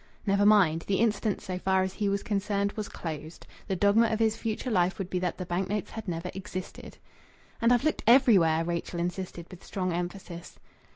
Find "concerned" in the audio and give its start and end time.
2.23-2.71